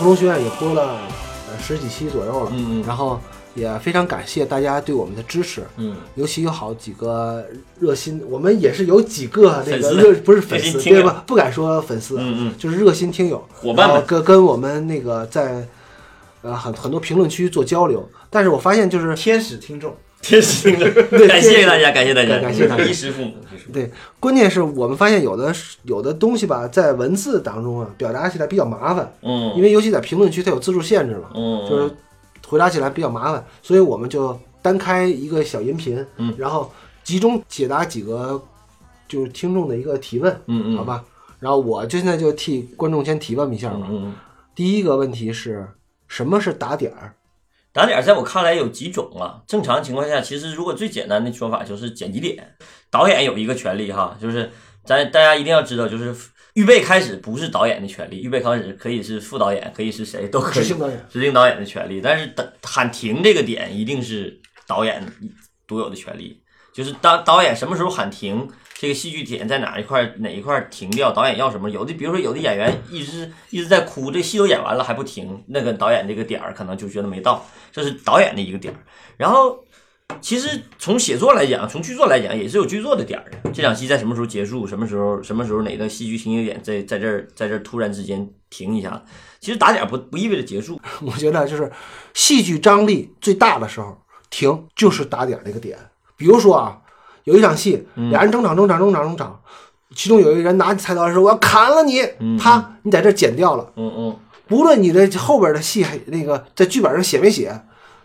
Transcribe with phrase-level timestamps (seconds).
[0.00, 1.00] 我们屠龙学院也播了
[1.50, 2.84] 呃十几期左右了，嗯嗯。
[2.86, 3.20] 然后
[3.54, 7.44] 也非常感谢大家对我们的支持，嗯，尤其有好几个
[7.80, 11.24] 热心，我们也是有几个那个热不是粉丝对吧？
[11.26, 12.54] 不敢说粉丝，嗯嗯。
[12.56, 13.44] 就是热心听友。
[13.52, 14.04] 伙伴们。
[14.06, 15.66] 跟跟我们那个在
[16.42, 23.34] 呃很很多评论区做交流，但是我发现就是天使听众，天使听众，感谢大家，感谢大家，感谢大家衣食父母，
[23.72, 23.90] 对，
[24.20, 25.54] 关键是我们发现有的
[25.84, 31.94] 有的东西吧，在文字当中啊，表达起来比较麻烦，嗯因为尤其在评论区它有字数限制嘛，嗯，就是
[32.46, 36.70] 回答起来比较麻烦，所以我们就单开一个小音频，嗯然后
[37.04, 38.42] 集中解答几个
[39.06, 41.04] 就是听众的一个提问，嗯嗯，好吧？
[41.40, 43.86] 然后我就现在就替观众先提问一下吧。
[43.88, 44.12] 嗯。
[44.54, 45.68] 第一个问题是
[46.08, 47.14] 什么是打点儿？
[47.78, 49.40] 打点在我看来有几种啊。
[49.46, 52.56] 正常情况下，其实如果最简单的说法就是剪辑点。
[52.90, 54.50] 导演有一个权利哈，就是
[54.84, 56.12] 咱大家一定要知道，就是
[56.54, 62.00] 预备开始不是导演的权利，预备开始可以是副导演，可以是谁都可以，执行导演执行导演的权利。
[62.00, 65.06] 但是等喊停这个点一定是导演
[65.68, 68.48] 独有的权利，就是当导演什么时候喊停，
[68.80, 71.68] 这个戏剧点在哪一块哪一块停掉，导演要什么？
[71.68, 78.78] 有的比如说有的演员一直一直在哭，这戏都演完了还不停，那个导演这个点儿可能就觉得没到，这是导演的一个点儿。
[79.16, 79.64] 然后
[80.20, 83.50] 其实从写作来讲，从剧作来讲也是有剧作的点儿的。
[83.50, 84.64] 这场戏在什么时候结束？
[84.64, 85.20] 什么时候？
[85.24, 89.02] 什么时候哪个戏剧情节点在在这儿在这儿突然之间停一下？
[89.40, 90.80] 其实打点不不意味着结束。
[91.02, 91.72] 我觉得就是
[92.14, 95.76] 戏剧张力最大的时候停，就是打点那个点。
[96.16, 96.80] 比如说啊，
[97.28, 99.38] 有一场戏，俩人争吵争吵争吵争吵，
[99.94, 102.02] 其中有一个人拿起菜刀说：“我要砍了你！”
[102.40, 103.70] 啪，你在这剪掉了。
[103.76, 104.16] 嗯嗯。
[104.50, 107.54] 无论你的后边的戏还那个在剧本上写没写，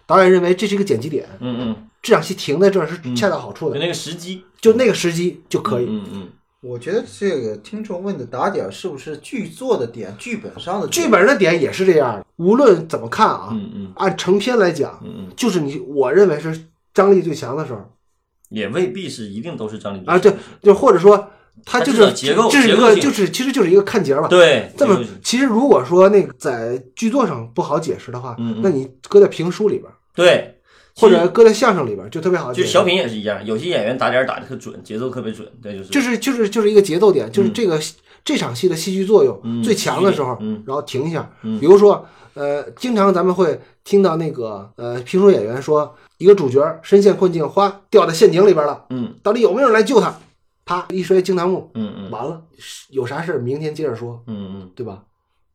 [0.06, 4.44] 导演认为这是一个剪辑点，嗯嗯，这场戏停在这儿是恰到好处的，那个时机。
[4.60, 5.86] 就那个时机就可以。
[5.88, 6.28] 嗯嗯
[6.62, 13.92] 我觉得这个听众问的打点是不是剧作的点，剧本上的点剧本的点也是这样的，无论怎么看啊，嗯嗯。
[13.96, 17.80] 按成片来讲，嗯嗯，就是你我认为是张力最强的时候
[18.54, 21.30] 也未必是一定都是张力啊，对，就或者说
[21.66, 24.28] 它就是少结构这是一个就是其实就是一个看节儿吧。
[24.28, 30.56] 对这么其实如果说那个在剧作上不好解释的话，嗯嗯那你搁在评书里边儿，对，
[30.96, 32.68] 或者搁在相声里边儿就特别好解释。
[32.68, 37.80] 就小品也是一样，有些演员打点儿打的特准，节奏特别准，对，就是就是就是就是一个节奏点，就是这个、
[38.24, 41.30] 这场戏的戏剧作用嗯最强的时候，然后停一下。
[41.44, 50.16] 嗯比如说，呃，经常咱们会听到那个呃评书演员说，一个主角深陷困境，哗掉在陷阱里边了，嗯到底有没有人来救他？
[50.66, 52.42] 啪一摔惊堂木，嗯嗯完了，
[52.90, 55.04] 有啥事儿明天接着说，嗯嗯，对吧？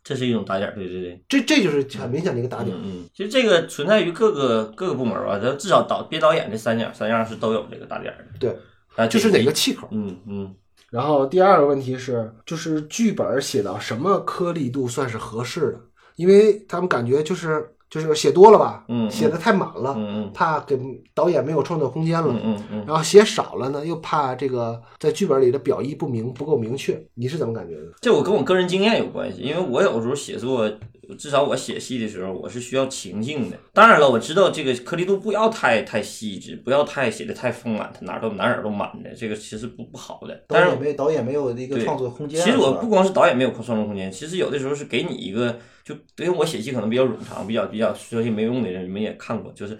[0.04, 1.22] 这是一种打点儿，对对对。
[1.28, 2.76] 这这就是很明显的一个打点。
[2.76, 8.38] 嗯嗯，其实这个存在于各个各个部门吧，咱至少导编导演这三样三样是都有这个打点儿的。
[8.38, 8.58] 对，
[8.96, 9.88] 啊，就是哪个气口。
[9.90, 10.54] 嗯嗯
[10.90, 15.80] 然后第二个问题是，就是剧本写到什么颗粒度算是合适的？
[16.16, 20.78] 因为他们感觉就是就是写多了吧，嗯嗯写的太满了，嗯怕给
[21.14, 22.28] 导演没有创作空间了。
[22.30, 27.02] 嗯嗯嗯，然后写少了呢，又怕这个在剧本里的表意不明不够明确。
[27.14, 27.86] 你是怎么感觉的？
[28.00, 30.70] 这我跟我个人经验有关系，因为我有时候写作，
[31.14, 33.56] 至少我写戏的时候，我是需要情境的。
[33.72, 40.34] 当然了，我知道这个颗粒度不要太太细致，不要太写的太丰满，它哪儿都哪儿都满的，这个其实不不好的。
[40.46, 42.44] 导但是演没导演没有一个创作空间啊。
[42.44, 49.78] 其实我不光是导演没有创作空间，其实有的时候是给你一个，就因为我写戏可能比较冗长，比较比较说些没用的人，你们也看过，就是，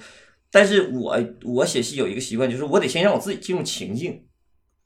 [0.51, 4.23] 但是我我写戏有一个习惯，就是我得先让我自己进入情境，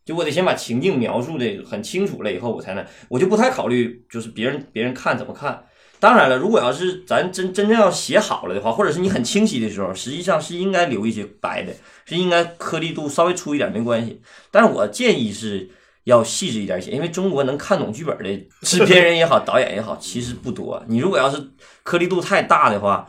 [0.05, 5.65] 就我得先把情境描述的很清楚了以后，我才能，我就不太考虑就是别人别人看怎么看。
[6.03, 11.73] 当然了，如果要是咱真真正要写好了的话，或者是你很清晰的时候，实际上是应该留一些白的，
[12.05, 14.21] 是应该颗粒度稍微粗一点没关系。
[14.51, 15.71] 但是我建议是
[16.03, 18.25] 要细致一点写，因为中国能看懂剧本的
[18.63, 20.83] 制片人也好，导演也好，其实不多。
[20.89, 21.41] 你如果要是
[21.85, 23.09] 颗粒度太大的话，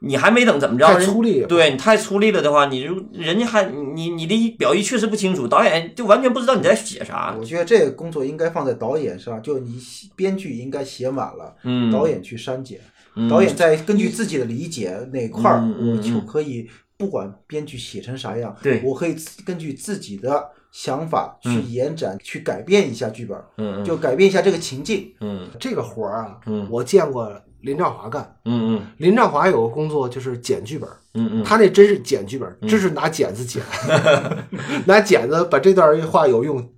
[0.00, 7.34] 你还没等怎么着，太粗粝对你太粗力了的话，你如人家还你你的表意确实不清楚，导演就完全不知道你在写啥。
[7.38, 9.80] 我觉得这个工作应该放在导演上，就你
[10.14, 12.80] 编剧应该写满了，嗯，导演去删减，
[13.16, 13.28] 嗯。
[13.28, 18.80] 导演再根据自己的理解哪块儿我就嗯可以，不管编剧写成啥样，对。
[18.84, 21.70] 我可以根据自己的想法去嗯。
[21.70, 23.84] 延展、去改变一下剧本，嗯嗯。
[23.84, 25.12] 就改变一下这个情境。
[25.20, 25.48] 嗯。
[25.58, 26.66] 这个活儿啊，嗯。
[26.70, 28.36] 我见过林兆华干。
[28.44, 28.82] 嗯嗯。
[28.98, 33.62] 林兆华有个工作就是剪剧本，嗯嗯，他那真是剪剧本，真是拿剪子剪，
[34.86, 36.68] 拿剪子把这段话有用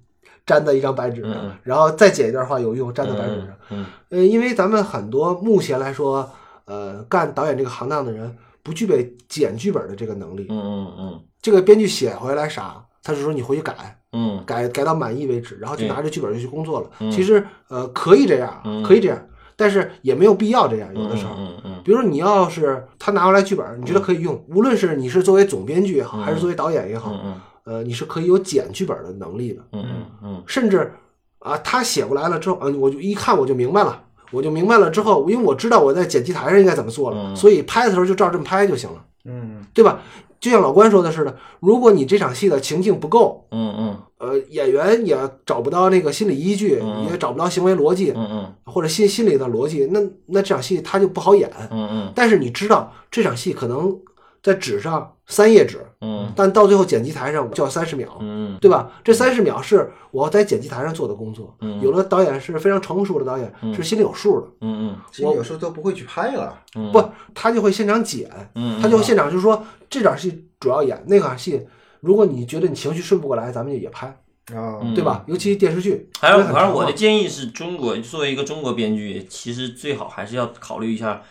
[0.47, 1.57] 粘在一张白纸上，嗯嗯。
[1.63, 3.49] 然后再剪一段话有用粘在白纸上。
[3.71, 6.29] 嗯呃，因为咱们很多目前来说，
[6.65, 10.47] 呃，干导演这个行当的人不具备剪剧本的这个能力。
[10.49, 11.21] 嗯嗯。
[11.43, 13.73] 这个编剧写回来啥，他是说你回去改，
[14.13, 16.91] 嗯嗯改改到满意为止，然后就拿着剧本就去工作了。
[17.01, 19.19] 嗯其实呃可以这样，嗯可以这样，
[19.57, 21.35] 但是也没有必要这样，有的时候。
[21.39, 29.63] 嗯嗯比如说，你要是他拿过来剧本，你觉得可以用，无论是你是作为总编剧也好，嗯还是作为导演也好，嗯呃，你是可以有剪剧本的能力的。
[29.73, 30.93] 嗯嗯嗯甚至
[31.39, 40.01] 啊，他写过来了之后，呃，我就一看我就明白了，我就明白了之后，因为我知道我在剪辑台上应该怎么做了，嗯所以拍的时候就照这么拍就行了，嗯对吧？
[40.41, 43.97] 就像老关说的似的，如果你这场戏的情境不够，嗯嗯。
[44.17, 45.17] 呃，演员也
[45.47, 48.55] 找不到那个心理依据，嗯也找不到行为逻辑，嗯嗯。
[48.65, 51.51] 或者心心理的逻辑，那那这场戏他就不好演。
[51.71, 52.13] 嗯嗯。
[52.15, 53.99] 但是你知道这场戏可能
[54.43, 58.91] 在纸上三页纸，嗯但到最后剪辑台上就要三十秒，嗯对吧？
[59.05, 61.55] 这三十秒是我在剪辑台上做的工作。
[61.61, 66.59] 嗯有的导演是非常成熟的导演，是心里有数的，嗯嗯其实有时候都不会去拍了。
[66.77, 67.03] 嗯，不，
[67.35, 71.67] 他就会现场剪，嗯，他就现场就说这场戏主要演，那场戏
[72.01, 74.07] 如果你觉得你情绪顺不过来，咱们就也拍，
[74.55, 75.23] 啊，嗯对吧？
[75.27, 81.23] 尤其电视剧，还有，反正我的建议是中国作为一个中国编剧，其实最好还是要考虑一下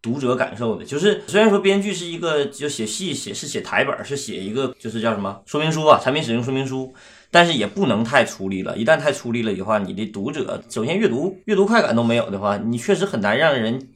[0.00, 0.84] 读者感受的。
[0.84, 6.92] 就是虽然说编剧是一个就写戏写是写台本，是写一个就是叫什么说明书啊，产品使用说明书，
[7.30, 8.76] 但是也不能太粗力了。
[8.76, 13.88] 一旦太粗力了的话，你的读者首先阅读阅读快感都没有的话，你确实很难让人。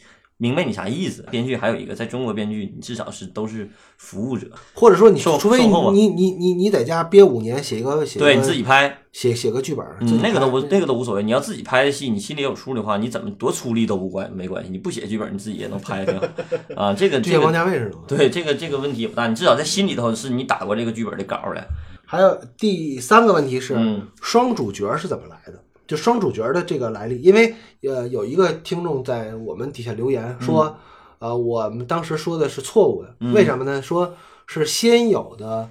[0.42, 1.24] 明白你啥意思？
[1.30, 11.22] 编剧还有一个，在中国编剧，你至少是都是服务者，或者说你售除非售后啊你你你你在家憋五年写一个写一个对你自己拍，写写个剧本，嗯，那个都拍无那个都无所谓。
[11.22, 14.70] 你要自己拍的戏，你心里有数的话，你怎么多出力都不关没关系。
[14.72, 16.26] 你不写剧本，你自己也能拍挺好
[16.74, 16.92] 啊。
[16.92, 17.96] 这个这个王这个家卫似的。
[18.08, 21.64] 对这个这个问题也不大，你至少在心里头是你打过这个剧本的稿儿的。
[22.04, 25.62] 还有第三个问题是嗯双主角是怎么来的？
[25.86, 30.76] 就双主角的这个来历，因为呃有一个听众在我们底下留言说，
[31.18, 33.82] 呃我们当时说的是错误的，为什么呢？
[33.82, 34.14] 说
[34.46, 35.68] 是先有的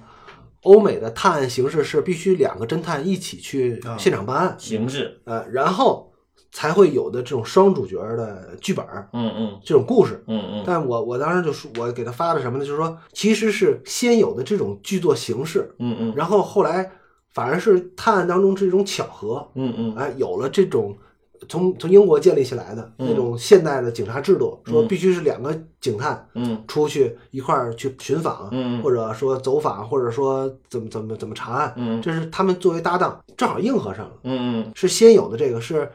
[0.62, 6.12] 欧美的探案形式是必须两个侦探一起去现场办案，形式，呃，然后
[6.52, 9.60] 才会有的这种双主角的剧本嗯嗯。
[9.64, 10.22] 这种故事。
[10.28, 10.64] 嗯嗯。
[10.66, 12.64] 但我我当时就说，我给他发的什么呢？
[12.64, 16.14] 就是说，其实是先有的这种剧作形式，嗯嗯。
[16.14, 16.92] 然后后来
[17.32, 19.94] 反而是探案当中是一种巧合，嗯嗯。
[19.96, 20.96] 哎，有了这种
[21.48, 26.62] 从从英国建立起来的那种现代的警察制度，说必须是两个警探嗯。
[26.68, 32.00] 出去一块儿去寻访，嗯或者说走访，或者说怎么怎么怎么查案，嗯。
[32.02, 34.72] 这是他们作为搭档，正好应和上了，嗯嗯。
[34.74, 35.90] 是先有的这个是。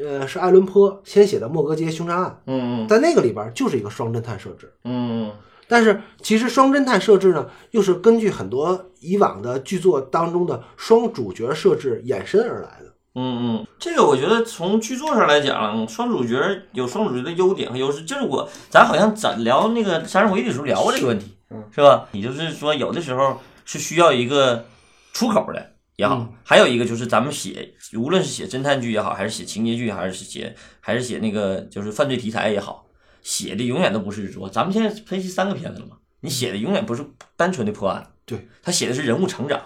[0.00, 5.28] 呃，是爱伦坡先写的《莫格街凶杀案嗯嗯》，在那个里边儿就是一个双侦探设置，嗯
[5.68, 12.94] 但是其实双侦探设置呢，又是根据很多以往的剧作当中的双主角设置衍生而来的。
[13.14, 16.36] 嗯嗯，这个我觉得从剧作上来讲，双主角
[16.72, 18.02] 有双主角的优点和优势。
[18.04, 21.36] 就是我咱好像咱聊那个《杀人回忆》的时候聊过这个问题，
[21.74, 22.06] 是吧？
[22.12, 24.66] 也就是说，有的时候是需要一个
[25.12, 32.86] 出口的也好，还有一个就是咱们写，无论是写侦探剧也好，还是写情节剧，还是写还是写那个就是犯罪题材也好，
[33.28, 37.04] 写的永远都不是说咱们现在分析三个片子了嘛，你写的永远不是
[37.36, 39.60] 单纯的破案，对他写的是人物成长，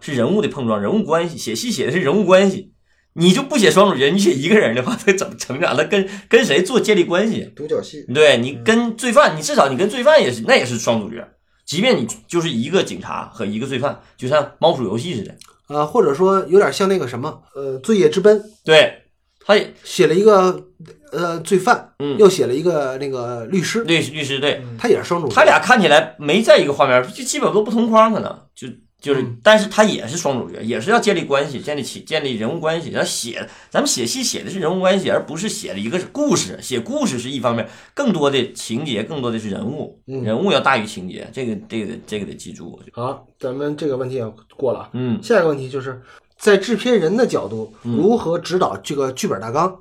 [0.00, 2.72] 是人物的碰撞，人物关系，写戏写的是人物关系。
[3.12, 5.76] 你就不写双主角，你写一个人的话， 他怎么成长？
[5.76, 7.52] 他跟跟谁做建立关系？
[7.54, 11.24] 独角戏，对你跟罪犯，你至少你跟罪犯也是，那也是双主角。
[11.64, 15.36] 即便你就是一个警察和一个罪犯，就像猫鼠游戏似的。
[15.68, 19.02] 呃，或者说有点像那个什么，呃，《罪业之奔》对，
[19.44, 20.68] 他也写了一个
[21.12, 25.34] 呃罪犯，嗯又写了一个那个律师，律律师对，他也是双主角。
[25.34, 28.68] 他俩看起来没在一个画面，就基本都不同框，可能就
[29.00, 32.90] 就是，但是他也是双主角，也是要建立关系，建立起建立人物关系。
[32.90, 36.58] 然后写咱们写戏写的是人物关系，而不是写的一个故事。
[36.60, 41.28] 写故事是一方面，更多的情节，更多的是人物，人物要大于情节。
[41.32, 42.78] 这个这个这个得记住。
[42.92, 44.90] 好，咱们这个问题也过了啊。
[44.94, 46.02] 嗯下一个问题就是
[46.36, 49.76] 在制片人的角度，如何指导这个剧本大纲，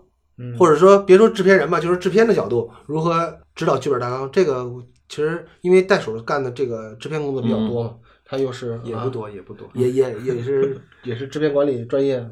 [0.57, 4.29] 或者说别说制片人吧，就是制片的角度，如何指导剧本大纲？
[4.31, 4.65] 这个
[5.09, 9.67] 其实因为袋鼠干的这个制片工作比较多嘛，他又是啊也不多，也不多。
[9.73, 12.23] 也也 也是也是制片管理专业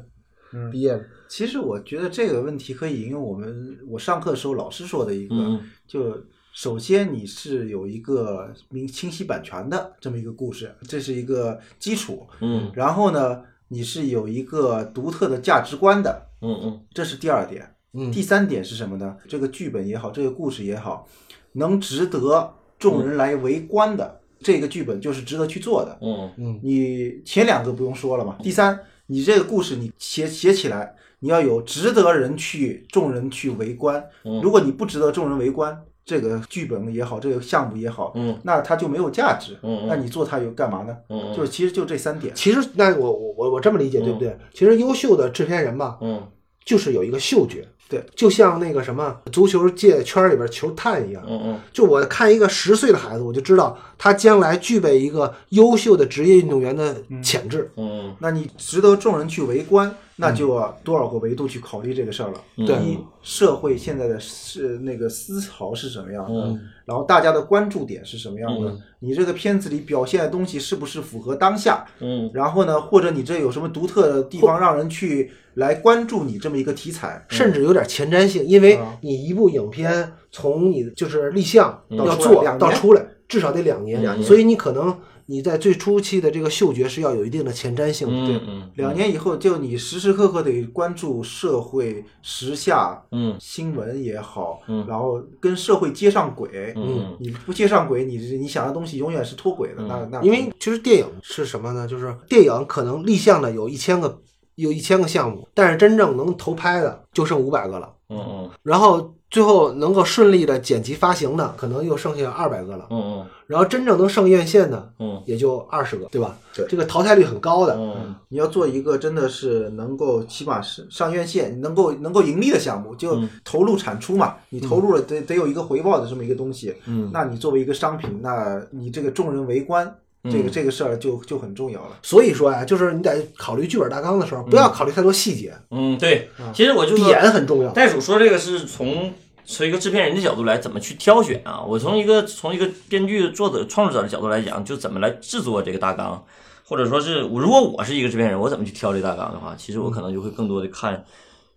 [0.70, 1.04] 毕业的。
[1.28, 6.16] 其实我觉得这个问题可以引用我们我上课的时候老师说的一个，嗯就
[6.52, 12.26] 首先你是有一个明清晰版权的这么一个故事，这是一个基础。
[12.40, 17.68] 嗯然后呢，你是有一个独特的价值观的，嗯嗯这是第二点。
[17.96, 19.16] 嗯第三点是什么呢？
[19.26, 21.08] 这个剧本也好，这个故事也好，
[21.52, 25.98] 能值得众人来围观的，这个剧本就是值得去做的。
[26.02, 34.04] 嗯嗯你前两个不用说了嘛，第三，你这个故事你写写起来，你要有值得人去众人去围观。
[34.24, 39.54] 嗯如果你不值得众人围观，这个剧本也好，这个项目也好，嗯那它就没有价值。
[39.62, 40.96] 嗯嗯那你做它有干嘛呢？
[41.08, 42.34] 嗯就是其实就这三点。
[42.34, 44.36] 其实那我我我我这么理解对不对？
[44.52, 46.22] 其实优秀的制片人吧，嗯
[46.64, 51.22] 就是有一个嗅觉，对，就像那个什么足球界圈里边球探一样。
[51.28, 57.70] 嗯嗯就我看一个十岁的孩子，我就知道他将来具备一个优秀的职业运动员的潜质。
[57.76, 62.40] 嗯那你值得众人去围观，那就要多少个维度去考虑这个事儿了。
[62.56, 62.66] 嗯。
[62.84, 66.60] 一社会现在的是那个思潮是什么样的，嗯。
[66.84, 68.80] 然后大家的关注点是什么样的，嗯。
[69.00, 72.30] 你这个片子里表现的东西是不是符合当下，嗯。
[72.32, 81.98] 然后呢，或者你这有什么独特的地方让人去来关注你这么一个题材，甚至有点前瞻性，因为啊你一部影片从你就是立项嗯。
[81.98, 84.26] 要做出来两到出来，至少得两年，两年。
[84.26, 84.96] 所以你可能
[85.26, 88.14] 你在最初期的这个嗅觉是要有一定的前瞻性的。
[88.14, 96.72] 嗯嗯两年以后，就你时时刻刻得关注社会时下嗯新闻也好，嗯然后跟社会接上轨。
[96.76, 99.82] 嗯你不接上轨，你你想的东西永远是脱轨的。
[99.82, 101.86] 那那因为其实电影是什么呢？
[101.86, 104.20] 就是电影可能立项的有一千个，
[104.56, 107.92] 有一千个项目，但是真正能投拍的就剩五百个了。
[108.08, 112.86] 嗯嗯然后最后能够顺利的剪辑发行的，可能又剩下二百个了。
[112.90, 116.36] 嗯嗯然后真正能上院线的，嗯也就二十个，对吧？
[116.54, 117.76] 对这个淘汰率很高的。
[117.76, 124.36] 嗯你要做一个真的是能够起码是上院线，能够能够盈利的项目，就嗯投入产出嘛。
[124.50, 126.74] 你投入了得得有一个回报的这么一个东西。
[126.86, 129.92] 嗯那你作为一个商品，那你这个众人围观，
[130.30, 131.98] 这个嗯这个事儿就就很重要了。
[132.02, 137.70] 所以说呀，就是你得考虑剧本大纲的时候，不要考虑太多细节，嗯，对，其实我就说点很重要。
[137.70, 139.12] 袋鼠说这个是从
[139.44, 141.62] 从一个制片人的角度来怎么去挑选啊？
[141.62, 146.24] 我从一个从一个编剧、作者、创作者的角度来讲，就怎么来制作这个大纲，
[146.64, 151.04] 或者说是我如果我是一个制片人，我怎么去挑这大纲的话，其实我可能就会更多的看，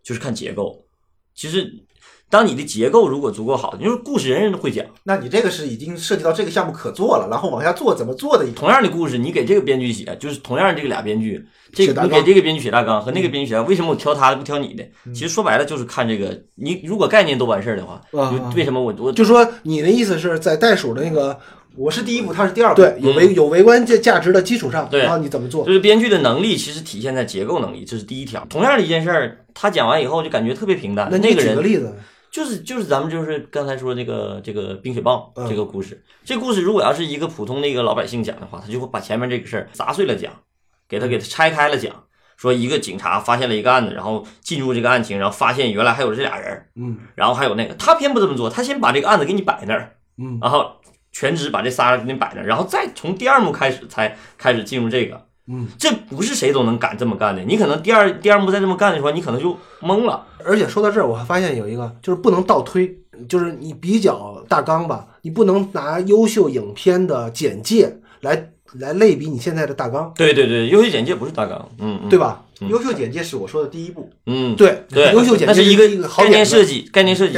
[0.03, 0.85] 就是看结构。
[1.33, 1.73] 其实，
[2.29, 4.85] 当你的结构如果足够好，就是故事人人都会讲。
[5.03, 11.43] 那你这个是已经涉及到这个项目可做了，然后往下做怎么做的一同样的故事，你给这个编剧写，就是同样这个俩编剧，
[11.73, 14.83] 这个你给这个编剧写大纲和那个编剧写大纲，为什么我挑他的不挑你的？
[15.11, 17.99] 其实说白了就是看这个，你如果概念都完事儿的话，
[18.55, 21.35] 为什么我我就说你的意思是在袋鼠的那个
[21.75, 22.81] 我是第一步，他是第二步。
[22.81, 25.65] 对有围有围观价价值的基础上，对然后你怎么做？
[25.65, 28.45] 就是编剧的能力，其实体现在结构能力，这是第一条。
[28.49, 31.07] 同样的一件事儿，他讲完以后就感觉特别平淡。
[31.11, 31.95] 那你举个那个人例子，
[32.31, 40.31] 就是就是咱们就是刚才说这个这个冰雪棒嗯这个故事，这故事如果要是一个普通的一个老百姓讲的话，他就会把前面这个事儿砸碎了讲，
[40.87, 41.93] 给他给他拆开了讲。
[42.37, 50.71] 说一个警察发现了一个案子，然后进入这个案情，然后发现原来还有这俩人，嗯然后还有那个，他偏不这么做，他先把这个案子给你摆那儿，嗯然后
[51.11, 55.28] 全职把这仨人给你摆那儿，然后再从第二幕开始才开始进入这个。
[55.49, 57.41] 嗯，这不是谁都能敢这么干的。
[57.43, 60.25] 你可能第二第二幕再这么干的时候，你可能就懵了。
[60.45, 62.95] 而且说到这儿，我还发现有一个就是不能倒推，
[63.27, 72.45] 就是你比较大纲吧，你不能拿优秀影片的简介来来类比你现在的大纲，对对对，优秀简介不是大纲，嗯嗯，对吧？
[72.67, 74.09] 优秀简介是我说的第一步。
[74.25, 77.37] 嗯，对对，优秀简介那是一是一个好概念设计，概念设计。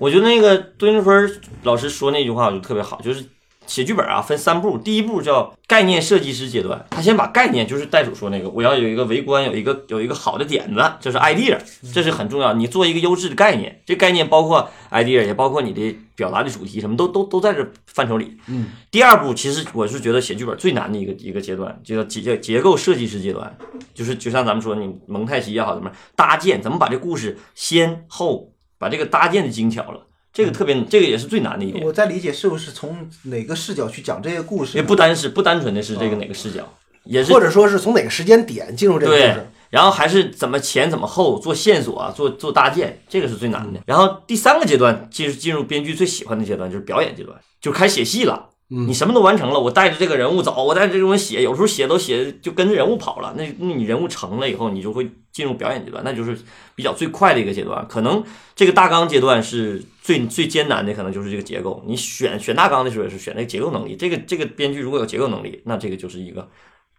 [0.00, 1.30] 我觉得那个杜云芬
[1.64, 3.22] 老师说那句话，我就特别好，就是
[3.66, 11.58] 写剧本啊分三步，第一步叫概念设计师阶段，他先把概念，就是袋鼠说那个，我要有一个围观，有一个有一个好的点子，这是 idea，
[11.92, 12.52] 这是很重要。
[12.52, 18.36] 你做一个优质的概念，这概念包括 idea，也包括你的表达的主题，什么都都都在这范畴里。
[18.48, 23.56] 嗯，第二步，其实我是觉得写剧本最难的一个一个阶段，就叫结结构设计师阶段，
[23.94, 31.82] 就是就像咱们说你蒙太奇也好，怎么搭建，怎么把这故事先后把这个搭建的精巧了，这个特别，这个也是最难的一点。
[31.84, 34.76] 我在理解是不是从哪个视角去讲这些故事？
[34.76, 36.68] 也不单是不单纯的是这个哪个视角，
[37.04, 43.80] 也是或者说是从哪个时间点进入这个故事。，然后还是怎么前怎么后做线索啊，做做搭建，这个是最难的。
[43.86, 48.50] 然后第三个阶段，进入进入编剧最喜欢的阶段，就是表演阶段，就开始写戏了。
[48.70, 53.34] 嗯你什么都完成了，我带着这个人物走，我带着这种人写，有时候写都写就跟着人物跑了。
[53.36, 56.36] 那那你人物成了以后，你就会进入表演阶段，那就是
[56.74, 57.86] 比较最快的一个阶段。
[57.86, 58.24] 可能
[58.56, 61.82] 这个大纲阶段是最最艰难的，可能就是这个结构。
[61.86, 63.96] 你选选大纲的时候也是选那个结构能力。
[63.96, 66.46] 这个这个编剧如果有结构能力，那这个就是一个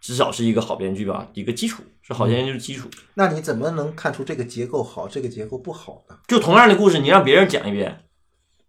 [0.00, 2.90] 至少是一个好编剧吧，一个基础是好编剧的基础。
[3.14, 6.16] 那你怎么能看出这个结构好，这个结构不好呢？
[6.26, 8.00] 就同样的故事，你让别人讲一遍，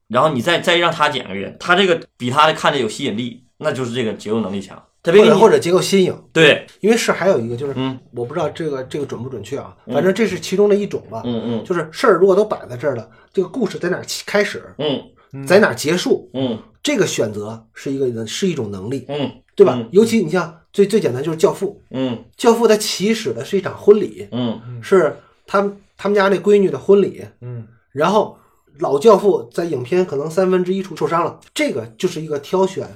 [0.07, 4.85] 然后你再再让他讲一遍，他这个比他的看着有吸引力，那就是这个结构能力强。
[5.11, 7.99] 或者或者结构新颖，对，因为是还有一个就是，嗯。
[8.13, 11.21] 我不知道这个这个准不准确啊，反正这是其中的一种吧。
[11.25, 11.63] 嗯嗯。
[11.65, 15.45] 就是事儿如果都摆在这儿了，这个故事在哪儿起开始，嗯。
[15.45, 16.57] 在哪儿结束，嗯。
[16.81, 19.75] 这个选择是一个是一种能力，嗯，对吧？
[19.77, 19.89] 嗯。
[19.91, 24.81] 尤其你像最最简单就是《教父》，嗯《教父》他起始的是一场婚礼，嗯。
[24.81, 28.37] 是他们他们家那闺女的婚礼，嗯，然后
[28.79, 32.87] 老教父在影片可能三分之一处受伤了，这个就是一个挑选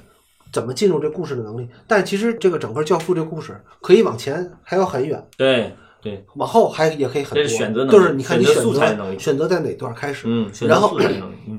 [0.52, 1.68] 怎么进入这故事的能力。
[1.86, 10.98] 但其实这个整个教父这故事可以往前还有很远，对，对，往后还也可以很多，这是选择能力就是你看你选择选择选择在哪段开始，嗯，然后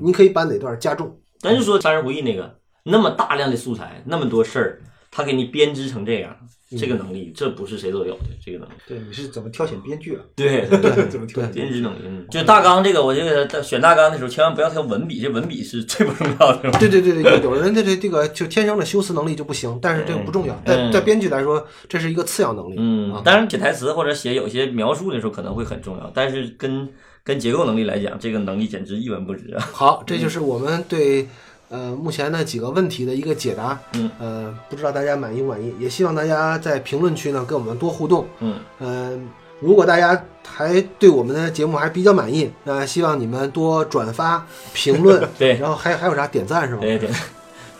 [0.00, 1.18] 你可以把哪段加重。
[1.40, 6.34] 咱就说《杀人回忆》那个，那么大量的素材，那么多事儿，他给你编织成这样，
[6.76, 8.72] 这个能力，这不是谁都有的，这个能力。
[8.86, 10.22] 对，你是怎么挑选编剧啊？
[10.34, 10.66] 对
[11.08, 11.98] 怎么挑选编织能力。
[12.04, 16.70] 嗯就大纲这个，我这个选大纲的时候，千万不要挑文笔，这文笔是最不重要的。
[16.78, 22.74] 对对对对，有有人的这这个就天生的修辞能力就不行，但是这个不重要，在嗯在编剧来说，这是一个次要能力。
[22.78, 26.88] 嗯啊，当然写台词或者写有些描述的时候可能会很重要，但是跟
[27.22, 29.60] 跟结构能力来讲，这个能力简直一文不值啊。
[29.72, 31.28] 好，这就是我们对
[31.74, 33.76] 呃目前呢几个问题的一个解答。
[33.94, 38.26] 嗯，呃，不知道大家满意不满意，也希望大家在评论区呢跟我们多互动。
[38.38, 39.18] 嗯，呃，
[39.58, 46.80] 如果大家还对我们的节目还比较满意，那希望你们多转发、评论， 对然后还还有啥点赞是吗？
[46.82, 47.10] 对对，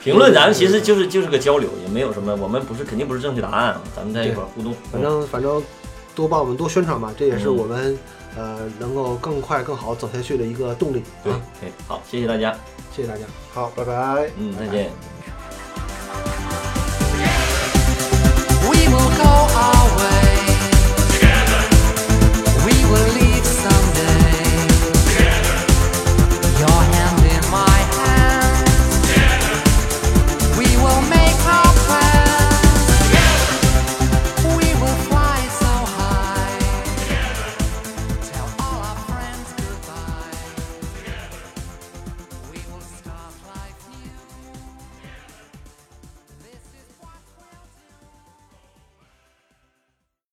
[0.02, 4.74] 评论咱们其实就是就是个交流，也没有什么，我们不是肯定不是正确答案啊，咱们在一块儿互动。
[4.90, 5.62] 反正反正
[6.14, 7.98] 多帮我们多宣传吧，这也是嗯我们、
[8.36, 11.40] 呃能够更快更好走下去的一个动力对啊！
[11.86, 12.56] 好，谢谢大家，
[12.94, 13.24] 谢谢大家。
[13.52, 14.30] 好，拜拜。
[14.36, 15.13] 嗯，再见。